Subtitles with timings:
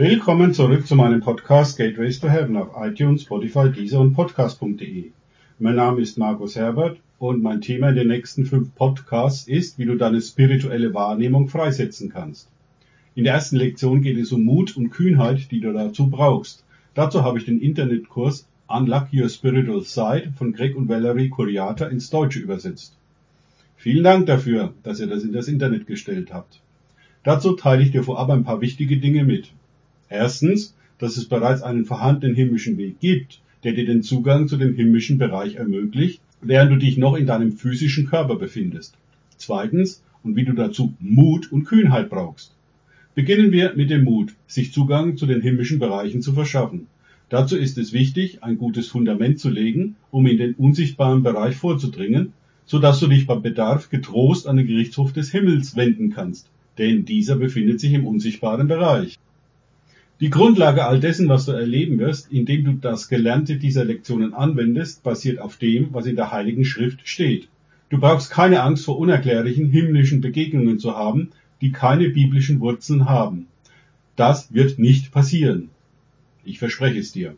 [0.00, 5.10] Willkommen zurück zu meinem Podcast Gateways to Heaven auf iTunes, Spotify, Deezer und Podcast.de.
[5.58, 9.86] Mein Name ist Markus Herbert und mein Thema in den nächsten fünf Podcasts ist, wie
[9.86, 12.48] du deine spirituelle Wahrnehmung freisetzen kannst.
[13.16, 16.64] In der ersten Lektion geht es um Mut und Kühnheit, die du dazu brauchst.
[16.94, 22.08] Dazu habe ich den Internetkurs Unlock Your Spiritual Side von Greg und Valerie Kuriata ins
[22.08, 22.96] Deutsche übersetzt.
[23.74, 26.60] Vielen Dank dafür, dass ihr das in das Internet gestellt habt.
[27.24, 29.50] Dazu teile ich dir vorab ein paar wichtige Dinge mit.
[30.08, 34.74] Erstens, dass es bereits einen vorhandenen himmlischen Weg gibt, der dir den Zugang zu dem
[34.74, 38.96] himmlischen Bereich ermöglicht, während du dich noch in deinem physischen Körper befindest.
[39.36, 42.52] Zweitens, und wie du dazu Mut und Kühnheit brauchst.
[43.14, 46.86] Beginnen wir mit dem Mut, sich Zugang zu den himmlischen Bereichen zu verschaffen.
[47.28, 52.32] Dazu ist es wichtig, ein gutes Fundament zu legen, um in den unsichtbaren Bereich vorzudringen,
[52.64, 56.48] so dass du dich beim Bedarf getrost an den Gerichtshof des Himmels wenden kannst,
[56.78, 59.18] denn dieser befindet sich im unsichtbaren Bereich.
[60.20, 65.04] Die Grundlage all dessen, was du erleben wirst, indem du das Gelernte dieser Lektionen anwendest,
[65.04, 67.48] basiert auf dem, was in der Heiligen Schrift steht.
[67.88, 73.46] Du brauchst keine Angst vor unerklärlichen himmlischen Begegnungen zu haben, die keine biblischen Wurzeln haben.
[74.16, 75.70] Das wird nicht passieren.
[76.44, 77.36] Ich verspreche es dir.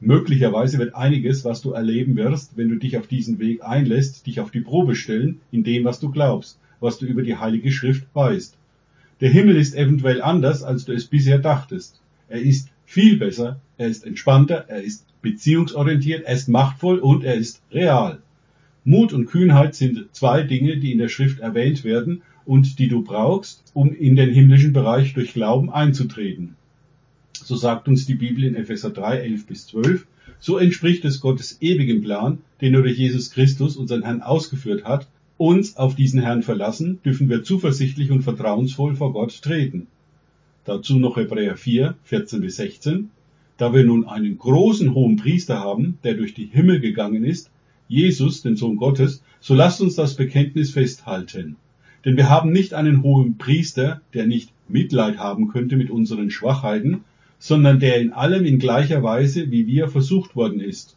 [0.00, 4.40] Möglicherweise wird einiges, was du erleben wirst, wenn du dich auf diesen Weg einlässt, dich
[4.40, 8.06] auf die Probe stellen, in dem, was du glaubst, was du über die Heilige Schrift
[8.14, 8.57] weißt.
[9.20, 12.00] Der Himmel ist eventuell anders, als du es bisher dachtest.
[12.28, 17.34] Er ist viel besser, er ist entspannter, er ist beziehungsorientiert, er ist machtvoll und er
[17.34, 18.20] ist real.
[18.84, 23.02] Mut und Kühnheit sind zwei Dinge, die in der Schrift erwähnt werden und die du
[23.02, 26.54] brauchst, um in den himmlischen Bereich durch Glauben einzutreten.
[27.32, 30.06] So sagt uns die Bibel in Epheser 3, 11 bis 12.
[30.40, 35.08] So entspricht es Gottes ewigem Plan, den er durch Jesus Christus, unseren Herrn, ausgeführt hat.
[35.38, 39.86] Uns auf diesen Herrn verlassen, dürfen wir zuversichtlich und vertrauensvoll vor Gott treten.
[40.64, 43.10] Dazu noch Hebräer 4, 14 bis 16.
[43.56, 47.52] Da wir nun einen großen hohen Priester haben, der durch die Himmel gegangen ist,
[47.86, 51.54] Jesus, den Sohn Gottes, so lasst uns das Bekenntnis festhalten.
[52.04, 57.04] Denn wir haben nicht einen hohen Priester, der nicht Mitleid haben könnte mit unseren Schwachheiten,
[57.38, 60.96] sondern der in allem in gleicher Weise wie wir versucht worden ist,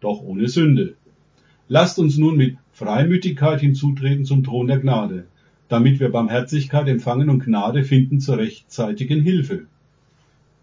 [0.00, 0.96] doch ohne Sünde.
[1.68, 5.24] Lasst uns nun mit Freimütigkeit hinzutreten zum Thron der Gnade,
[5.70, 9.64] damit wir Barmherzigkeit empfangen und Gnade finden zur rechtzeitigen Hilfe.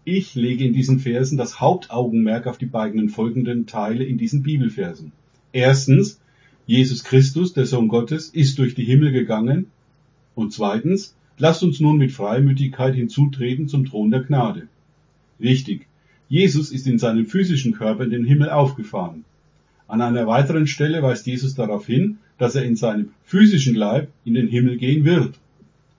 [0.04, 5.10] Ich lege in diesen Versen das Hauptaugenmerk auf die beiden folgenden Teile in diesen Bibelversen.
[5.50, 6.20] Erstens,
[6.66, 9.66] Jesus Christus, der Sohn Gottes, ist durch die Himmel gegangen.
[10.36, 14.68] Und zweitens, lasst uns nun mit Freimütigkeit hinzutreten zum Thron der Gnade.
[15.40, 15.88] Richtig.
[16.28, 19.24] Jesus ist in seinem physischen Körper in den Himmel aufgefahren.
[19.86, 24.34] An einer weiteren Stelle weist Jesus darauf hin, dass er in seinem physischen Leib in
[24.34, 25.38] den Himmel gehen wird.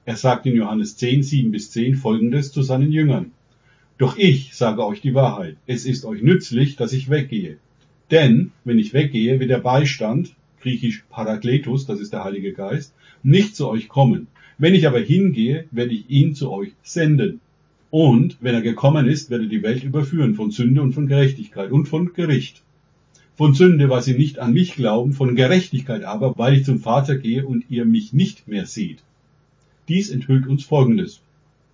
[0.06, 3.32] Er sagt in Johannes 10, 7 bis 10 folgendes zu seinen Jüngern.
[3.98, 5.58] Doch ich sage euch die Wahrheit.
[5.68, 7.58] Es ist euch nützlich, dass ich weggehe.
[8.12, 13.56] Denn, wenn ich weggehe, wird der Beistand, griechisch Parakletos, das ist der Heilige Geist, nicht
[13.56, 14.28] zu euch kommen.
[14.58, 17.40] Wenn ich aber hingehe, werde ich ihn zu euch senden.
[17.90, 21.72] Und wenn er gekommen ist, wird er die Welt überführen von Sünde und von Gerechtigkeit
[21.72, 22.62] und von Gericht.
[23.38, 27.18] Von Sünde, weil sie nicht an mich glauben, von Gerechtigkeit aber, weil ich zum Vater
[27.18, 29.04] gehe und ihr mich nicht mehr seht.
[29.90, 31.20] Dies enthüllt uns Folgendes.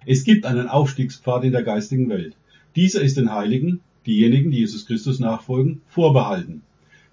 [0.08, 2.36] Es gibt einen Aufstiegspfad in der geistigen Welt.
[2.76, 6.64] Dieser ist den Heiligen, diejenigen, die Jesus Christus nachfolgen, vorbehalten.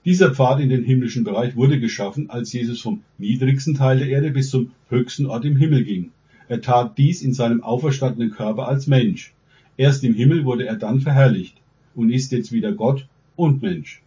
[0.06, 4.30] Dieser Pfad in den himmlischen Bereich wurde geschaffen, als Jesus vom niedrigsten Teil der Erde
[4.30, 6.12] bis zum höchsten Ort im Himmel ging.
[6.48, 9.34] Er tat dies in seinem auferstandenen Körper als Mensch.
[9.76, 11.56] Erst im Himmel wurde er dann verherrlicht
[11.94, 14.00] und ist jetzt wieder Gott und Mensch.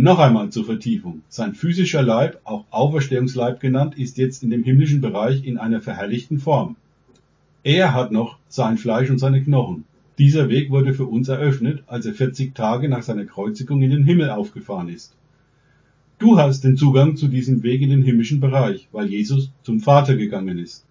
[0.00, 1.22] Noch einmal zur Vertiefung.
[1.28, 6.38] Sein physischer Leib, auch Auferstehungsleib genannt, ist jetzt in dem himmlischen Bereich in einer verherrlichten
[6.38, 6.76] Form.
[7.64, 9.86] Er hat noch sein Fleisch und seine Knochen.
[10.16, 14.04] Dieser Weg wurde für uns eröffnet, als er 40 Tage nach seiner Kreuzigung in den
[14.04, 15.16] Himmel aufgefahren ist.
[16.20, 20.14] Du hast den Zugang zu diesem Weg in den himmlischen Bereich, weil Jesus zum Vater
[20.14, 20.84] gegangen ist.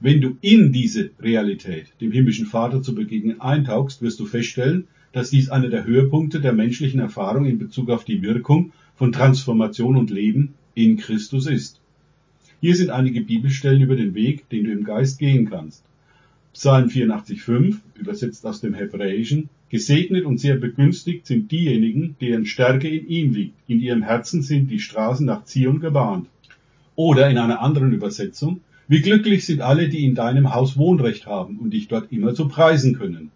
[0.00, 5.30] Wenn du in diese Realität, dem himmlischen Vater zu begegnen, eintauchst, wirst du feststellen, dass
[5.30, 10.10] dies einer der Höhepunkte der menschlichen Erfahrung in Bezug auf die Wirkung von Transformation und
[10.10, 11.80] Leben in Christus ist.
[12.60, 15.84] Hier sind einige Bibelstellen über den Weg, den du im Geist gehen kannst.
[16.52, 23.06] Psalm 84,5, übersetzt aus dem Hebräischen, Gesegnet und sehr begünstigt sind diejenigen, deren Stärke in
[23.06, 23.54] ihm liegt.
[23.68, 26.26] In ihrem Herzen sind die Straßen nach Zion gebahnt.
[26.96, 31.58] Oder in einer anderen Übersetzung, wie glücklich sind alle, die in deinem Haus Wohnrecht haben
[31.58, 33.30] und dich dort immer zu preisen können.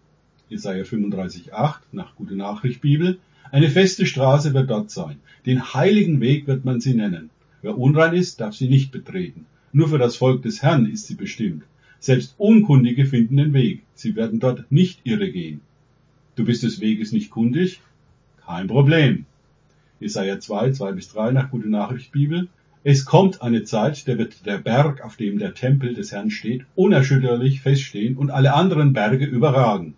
[0.53, 3.17] Jesaja 35,8 nach Gute Nachricht Bibel.
[3.51, 5.17] Eine feste Straße wird dort sein.
[5.47, 7.31] Den heiligen Weg wird man sie nennen.
[7.63, 9.47] Wer unrein ist, darf sie nicht betreten.
[9.71, 11.63] Nur für das Volk des Herrn ist sie bestimmt.
[11.99, 13.81] Selbst Unkundige finden den Weg.
[13.95, 15.61] Sie werden dort nicht irre gehen.
[16.35, 17.81] Du bist des Weges nicht kundig?
[18.45, 19.25] Kein Problem.
[19.99, 22.47] Jesaja 2, 2 bis 3 nach Gute Nachricht Bibel.
[22.83, 26.65] Es kommt eine Zeit, da wird der Berg, auf dem der Tempel des Herrn steht,
[26.75, 29.95] unerschütterlich feststehen und alle anderen Berge überragen.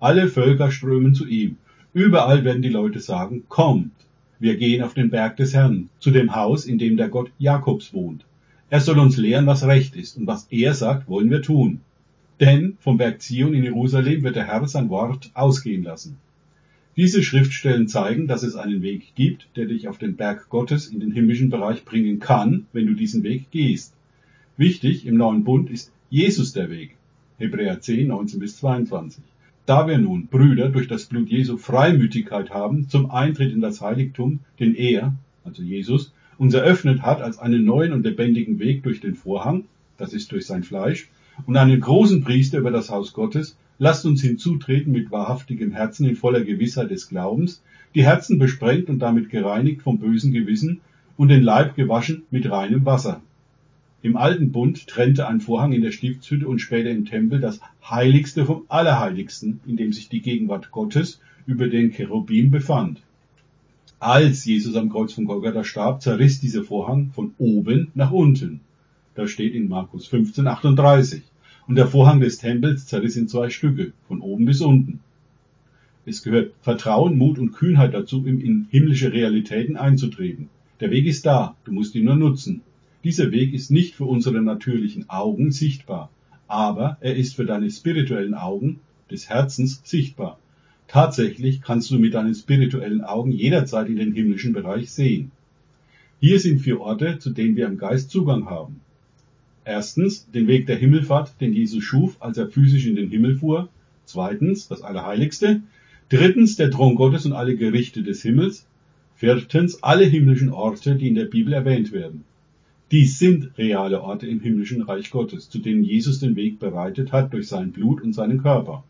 [0.00, 1.58] Alle Völker strömen zu ihm.
[1.92, 3.92] Überall werden die Leute sagen, kommt,
[4.38, 7.92] wir gehen auf den Berg des Herrn, zu dem Haus, in dem der Gott Jakobs
[7.92, 8.24] wohnt.
[8.70, 11.82] Er soll uns lehren, was recht ist, und was er sagt, wollen wir tun.
[12.40, 16.16] Denn vom Berg Zion in Jerusalem wird der Herr sein Wort ausgehen lassen.
[16.96, 21.00] Diese Schriftstellen zeigen, dass es einen Weg gibt, der dich auf den Berg Gottes in
[21.00, 23.92] den himmlischen Bereich bringen kann, wenn du diesen Weg gehst.
[24.56, 26.96] Wichtig im neuen Bund ist Jesus der Weg.
[27.36, 29.22] Hebräer 10, 19 bis 22.
[29.66, 34.40] Da wir nun, Brüder, durch das Blut Jesu Freimütigkeit haben zum Eintritt in das Heiligtum,
[34.58, 35.14] den er,
[35.44, 39.64] also Jesus, uns eröffnet hat als einen neuen und lebendigen Weg durch den Vorhang,
[39.96, 41.08] das ist durch sein Fleisch,
[41.46, 46.14] und einen großen Priester über das Haus Gottes, Lasst uns hinzutreten mit wahrhaftigem Herzen in
[46.14, 47.62] voller Gewissheit des Glaubens,
[47.94, 50.82] die Herzen besprengt und damit gereinigt vom bösen Gewissen
[51.16, 53.22] und den Leib gewaschen mit reinem Wasser.
[54.02, 58.46] Im alten Bund trennte ein Vorhang in der Stiftshütte und später im Tempel das Heiligste
[58.46, 63.02] vom Allerheiligsten, in dem sich die Gegenwart Gottes über den Cherubim befand.
[63.98, 68.60] Als Jesus am Kreuz von Golgatha starb, zerriss dieser Vorhang von oben nach unten.
[69.14, 71.22] Das steht in Markus 15, 38
[71.68, 75.00] und der Vorhang des Tempels zerriss in zwei Stücke, von oben bis unten.
[76.06, 80.48] Es gehört Vertrauen, Mut und Kühnheit dazu, in himmlische Realitäten einzutreten.
[80.80, 82.62] Der Weg ist da, du musst ihn nur nutzen.
[83.02, 86.10] Dieser Weg ist nicht für unsere natürlichen Augen sichtbar,
[86.48, 88.80] aber er ist für deine spirituellen Augen
[89.10, 90.38] des Herzens sichtbar.
[90.86, 95.30] Tatsächlich kannst du mit deinen spirituellen Augen jederzeit in den himmlischen Bereich sehen.
[96.20, 98.80] Hier sind vier Orte, zu denen wir im Geist Zugang haben.
[99.64, 103.70] Erstens den Weg der Himmelfahrt, den Jesus schuf, als er physisch in den Himmel fuhr.
[104.04, 105.62] Zweitens das Allerheiligste.
[106.10, 108.66] Drittens der Thron Gottes und alle Gerichte des Himmels.
[109.14, 112.24] Viertens alle himmlischen Orte, die in der Bibel erwähnt werden.
[112.90, 117.32] Dies sind reale Orte im himmlischen Reich Gottes, zu denen Jesus den Weg bereitet hat
[117.32, 118.84] durch sein Blut und seinen Körper.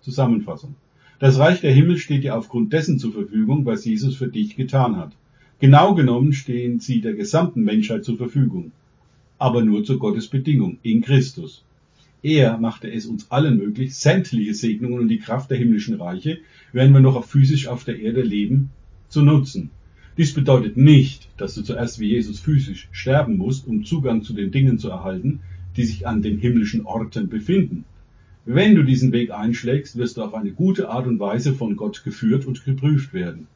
[0.00, 0.74] Zusammenfassung.
[1.18, 4.96] Das Reich der Himmel steht dir aufgrund dessen zur Verfügung, was Jesus für dich getan
[4.96, 5.12] hat.
[5.60, 8.72] Genau genommen stehen sie der gesamten Menschheit zur Verfügung
[9.38, 11.62] aber nur zu Gottes Bedingung, in Christus.
[12.22, 16.38] Er machte es uns allen möglich, sämtliche Segnungen und die Kraft der himmlischen Reiche,
[16.72, 18.70] während wir noch physisch auf der Erde leben,
[19.08, 19.70] zu nutzen.
[20.18, 24.50] Dies bedeutet nicht, dass du zuerst wie Jesus physisch sterben musst, um Zugang zu den
[24.50, 25.42] Dingen zu erhalten,
[25.76, 27.84] die sich an den himmlischen Orten befinden.
[28.44, 32.02] Wenn du diesen Weg einschlägst, wirst du auf eine gute Art und Weise von Gott
[32.02, 33.46] geführt und geprüft werden.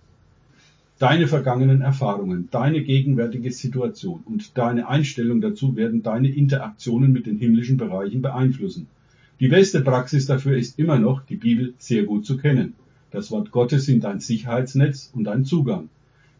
[1.00, 7.38] Deine vergangenen Erfahrungen, deine gegenwärtige Situation und deine Einstellung dazu werden deine Interaktionen mit den
[7.38, 8.86] himmlischen Bereichen beeinflussen.
[9.40, 12.74] Die beste Praxis dafür ist immer noch, die Bibel sehr gut zu kennen.
[13.10, 15.88] Das Wort Gottes sind dein Sicherheitsnetz und dein Zugang.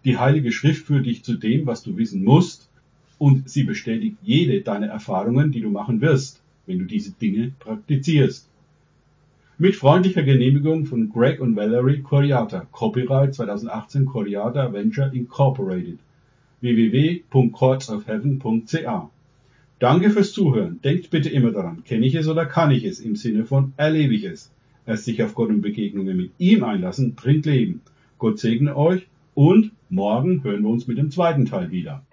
[0.04, 2.69] Die Heilige Schrift führt dich zu dem, was du wissen musst,
[3.19, 8.49] und sie bestätigt jede deiner Erfahrungen, die du machen wirst, wenn du diese Dinge praktizierst.
[9.58, 15.99] Mit freundlicher Genehmigung von Greg und Valerie Coriata, Copyright 2018 Coriata Venture Incorporated.
[16.60, 19.10] www.courtsofheaven.ca
[19.78, 20.81] Danke fürs Zuhören.
[20.82, 24.14] Denkt bitte immer daran, kenne ich es oder kann ich es im Sinne von erlebe
[24.14, 24.52] ich es.
[24.87, 27.81] Erst sich auf Gott und Begegnungen mit ihm einlassen, bringt Leben.
[28.19, 32.06] Gott segne euch und morgen hören wir uns mit dem zweiten Teil wieder.